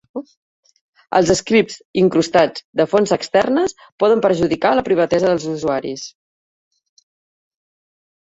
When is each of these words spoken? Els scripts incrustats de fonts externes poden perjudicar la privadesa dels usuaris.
Els 1.17 1.31
scripts 1.39 1.75
incrustats 2.03 2.63
de 2.79 2.87
fonts 2.93 3.13
externes 3.17 3.75
poden 4.03 4.23
perjudicar 4.27 4.71
la 4.79 4.85
privadesa 4.89 5.29
dels 5.33 5.45
usuaris. 5.53 6.09